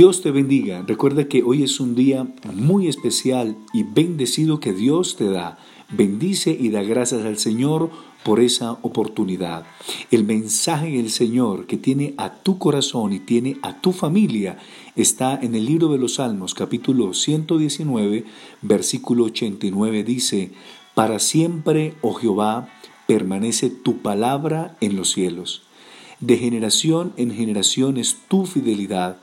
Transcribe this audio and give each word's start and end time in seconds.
Dios 0.00 0.22
te 0.22 0.30
bendiga. 0.30 0.82
Recuerda 0.86 1.28
que 1.28 1.42
hoy 1.42 1.62
es 1.62 1.78
un 1.78 1.94
día 1.94 2.26
muy 2.54 2.88
especial 2.88 3.58
y 3.74 3.82
bendecido 3.82 4.58
que 4.58 4.72
Dios 4.72 5.16
te 5.16 5.28
da. 5.28 5.58
Bendice 5.90 6.56
y 6.58 6.70
da 6.70 6.82
gracias 6.82 7.26
al 7.26 7.36
Señor 7.36 7.90
por 8.24 8.40
esa 8.40 8.78
oportunidad. 8.80 9.66
El 10.10 10.24
mensaje 10.24 10.92
del 10.92 11.10
Señor 11.10 11.66
que 11.66 11.76
tiene 11.76 12.14
a 12.16 12.32
tu 12.32 12.56
corazón 12.56 13.12
y 13.12 13.20
tiene 13.20 13.58
a 13.60 13.82
tu 13.82 13.92
familia 13.92 14.56
está 14.96 15.38
en 15.38 15.54
el 15.54 15.66
libro 15.66 15.88
de 15.88 15.98
los 15.98 16.14
Salmos, 16.14 16.54
capítulo 16.54 17.12
119, 17.12 18.24
versículo 18.62 19.24
89. 19.24 20.02
Dice, 20.02 20.52
Para 20.94 21.18
siempre, 21.18 21.92
oh 22.00 22.14
Jehová, 22.14 22.70
permanece 23.06 23.68
tu 23.68 23.98
palabra 23.98 24.78
en 24.80 24.96
los 24.96 25.10
cielos. 25.10 25.60
De 26.20 26.38
generación 26.38 27.12
en 27.18 27.34
generación 27.34 27.98
es 27.98 28.16
tu 28.28 28.46
fidelidad 28.46 29.18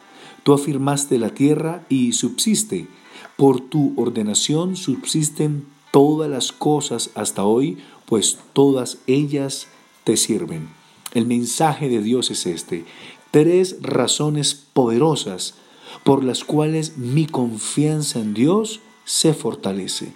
Tú 0.48 0.54
afirmaste 0.54 1.20
la 1.20 1.32
tierra 1.32 1.84
y 1.90 2.14
subsiste. 2.14 2.88
Por 3.36 3.60
tu 3.60 3.92
ordenación 3.98 4.78
subsisten 4.78 5.66
todas 5.92 6.32
las 6.32 6.54
cosas 6.54 7.10
hasta 7.16 7.44
hoy, 7.44 7.80
pues 8.06 8.40
todas 8.54 9.00
ellas 9.08 9.68
te 10.06 10.16
sirven. 10.16 10.70
El 11.14 11.26
mensaje 11.26 11.90
de 11.90 12.02
Dios 12.02 12.32
es 12.32 12.46
este. 12.46 12.86
Tres 13.30 13.76
razones 13.82 14.56
poderosas 14.72 15.56
por 16.06 16.24
las 16.24 16.46
cuales 16.46 16.98
mi 16.98 17.26
confianza 17.26 18.20
en 18.22 18.34
Dios 18.34 18.80
se 19.04 19.34
fortalece. 19.34 20.14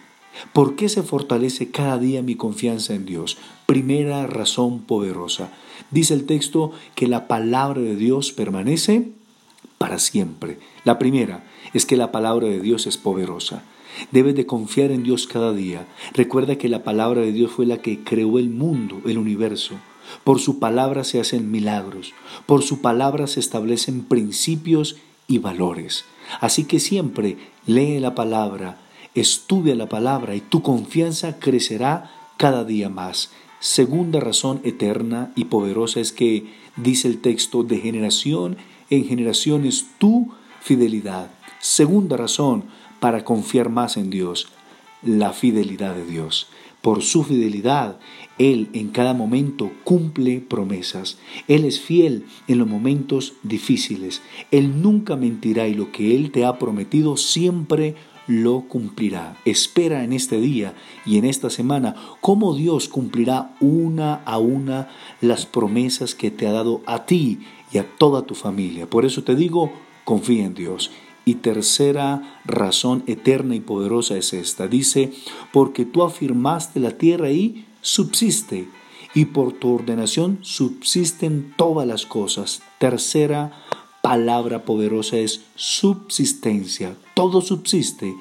¿Por 0.53 0.77
qué 0.77 0.87
se 0.87 1.03
fortalece 1.03 1.71
cada 1.71 1.97
día 1.97 2.21
mi 2.21 2.35
confianza 2.35 2.93
en 2.93 3.05
Dios? 3.05 3.37
Primera 3.65 4.25
razón 4.27 4.79
poderosa. 4.79 5.51
Dice 5.89 6.13
el 6.13 6.25
texto 6.25 6.71
que 6.95 7.09
la 7.09 7.27
palabra 7.27 7.81
de 7.81 7.97
Dios 7.97 8.31
permanece 8.31 9.11
para 9.91 9.99
siempre. 9.99 10.57
La 10.85 10.97
primera 10.97 11.43
es 11.73 11.85
que 11.85 11.97
la 11.97 12.13
palabra 12.13 12.47
de 12.47 12.61
Dios 12.61 12.87
es 12.87 12.95
poderosa. 12.95 13.63
Debes 14.11 14.35
de 14.35 14.45
confiar 14.45 14.89
en 14.89 15.03
Dios 15.03 15.27
cada 15.27 15.51
día. 15.51 15.85
Recuerda 16.13 16.55
que 16.55 16.69
la 16.69 16.85
palabra 16.85 17.19
de 17.19 17.33
Dios 17.33 17.51
fue 17.51 17.65
la 17.65 17.81
que 17.81 18.01
creó 18.01 18.39
el 18.39 18.49
mundo, 18.49 19.01
el 19.05 19.17
universo. 19.17 19.75
Por 20.23 20.39
su 20.39 20.59
palabra 20.59 21.03
se 21.03 21.19
hacen 21.19 21.51
milagros. 21.51 22.13
Por 22.45 22.63
su 22.63 22.79
palabra 22.79 23.27
se 23.27 23.41
establecen 23.41 24.05
principios 24.05 24.95
y 25.27 25.39
valores. 25.39 26.05
Así 26.39 26.63
que 26.63 26.79
siempre 26.79 27.35
lee 27.65 27.99
la 27.99 28.15
palabra, 28.15 28.77
estudia 29.13 29.75
la 29.75 29.89
palabra 29.89 30.35
y 30.35 30.39
tu 30.39 30.61
confianza 30.61 31.37
crecerá 31.37 32.09
cada 32.37 32.63
día 32.63 32.87
más. 32.87 33.31
Segunda 33.59 34.21
razón 34.21 34.61
eterna 34.63 35.33
y 35.35 35.45
poderosa 35.45 35.99
es 35.99 36.13
que, 36.13 36.45
dice 36.77 37.09
el 37.09 37.19
texto, 37.19 37.63
de 37.63 37.79
generación 37.79 38.55
en 38.91 39.05
generaciones 39.05 39.87
tu 39.97 40.31
fidelidad. 40.61 41.31
Segunda 41.59 42.17
razón 42.17 42.65
para 42.99 43.25
confiar 43.25 43.69
más 43.69 43.97
en 43.97 44.11
Dios, 44.11 44.49
la 45.01 45.33
fidelidad 45.33 45.95
de 45.95 46.05
Dios. 46.05 46.47
Por 46.81 47.03
su 47.03 47.23
fidelidad, 47.23 47.99
Él 48.39 48.69
en 48.73 48.89
cada 48.89 49.13
momento 49.13 49.71
cumple 49.83 50.39
promesas. 50.41 51.19
Él 51.47 51.65
es 51.65 51.79
fiel 51.79 52.25
en 52.47 52.57
los 52.57 52.67
momentos 52.67 53.33
difíciles. 53.43 54.21
Él 54.49 54.81
nunca 54.81 55.15
mentirá 55.15 55.67
y 55.67 55.75
lo 55.75 55.91
que 55.91 56.15
Él 56.15 56.31
te 56.31 56.43
ha 56.43 56.57
prometido 56.57 57.17
siempre 57.17 57.95
lo 58.31 58.61
cumplirá. 58.61 59.37
Espera 59.45 60.03
en 60.03 60.13
este 60.13 60.39
día 60.39 60.73
y 61.05 61.17
en 61.17 61.25
esta 61.25 61.49
semana 61.49 61.95
cómo 62.21 62.55
Dios 62.55 62.87
cumplirá 62.87 63.55
una 63.59 64.15
a 64.25 64.37
una 64.37 64.89
las 65.19 65.45
promesas 65.45 66.15
que 66.15 66.31
te 66.31 66.47
ha 66.47 66.51
dado 66.51 66.81
a 66.85 67.05
ti 67.05 67.39
y 67.71 67.77
a 67.77 67.97
toda 67.97 68.23
tu 68.23 68.33
familia. 68.33 68.89
Por 68.89 69.05
eso 69.05 69.23
te 69.23 69.35
digo, 69.35 69.71
confía 70.05 70.45
en 70.45 70.53
Dios. 70.53 70.91
Y 71.23 71.35
tercera 71.35 72.39
razón 72.45 73.03
eterna 73.05 73.53
y 73.55 73.59
poderosa 73.59 74.17
es 74.17 74.33
esta. 74.33 74.67
Dice, 74.67 75.11
porque 75.51 75.85
tú 75.85 76.01
afirmaste 76.01 76.79
la 76.79 76.97
tierra 76.97 77.29
y 77.31 77.65
subsiste, 77.81 78.67
y 79.13 79.25
por 79.25 79.51
tu 79.53 79.75
ordenación 79.75 80.39
subsisten 80.41 81.53
todas 81.57 81.85
las 81.85 82.05
cosas. 82.05 82.63
Tercera 82.79 83.51
palabra 84.01 84.65
poderosa 84.65 85.17
es 85.17 85.41
subsistencia. 85.55 86.95
Todo 87.13 87.41
subsiste 87.41 88.15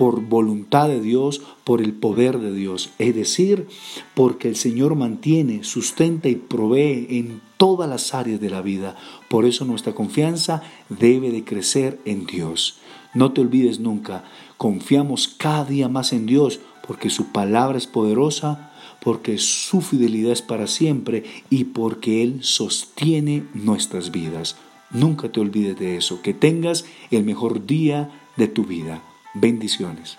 por 0.00 0.22
voluntad 0.22 0.88
de 0.88 0.98
Dios, 0.98 1.42
por 1.62 1.82
el 1.82 1.92
poder 1.92 2.38
de 2.38 2.54
Dios. 2.54 2.88
Es 2.98 3.14
decir, 3.14 3.66
porque 4.14 4.48
el 4.48 4.56
Señor 4.56 4.94
mantiene, 4.94 5.62
sustenta 5.62 6.30
y 6.30 6.36
provee 6.36 7.06
en 7.10 7.42
todas 7.58 7.86
las 7.86 8.14
áreas 8.14 8.40
de 8.40 8.48
la 8.48 8.62
vida. 8.62 8.96
Por 9.28 9.44
eso 9.44 9.66
nuestra 9.66 9.92
confianza 9.92 10.62
debe 10.88 11.30
de 11.30 11.44
crecer 11.44 12.00
en 12.06 12.24
Dios. 12.24 12.78
No 13.12 13.32
te 13.32 13.42
olvides 13.42 13.78
nunca, 13.78 14.24
confiamos 14.56 15.28
cada 15.28 15.66
día 15.66 15.90
más 15.90 16.14
en 16.14 16.24
Dios 16.24 16.60
porque 16.86 17.10
su 17.10 17.26
palabra 17.26 17.76
es 17.76 17.86
poderosa, 17.86 18.72
porque 19.02 19.36
su 19.36 19.82
fidelidad 19.82 20.32
es 20.32 20.40
para 20.40 20.66
siempre 20.66 21.24
y 21.50 21.64
porque 21.64 22.22
Él 22.22 22.38
sostiene 22.40 23.44
nuestras 23.52 24.12
vidas. 24.12 24.56
Nunca 24.90 25.30
te 25.30 25.40
olvides 25.40 25.78
de 25.78 25.98
eso, 25.98 26.22
que 26.22 26.32
tengas 26.32 26.86
el 27.10 27.22
mejor 27.22 27.66
día 27.66 28.10
de 28.38 28.48
tu 28.48 28.64
vida. 28.64 29.02
Bendiciones. 29.34 30.18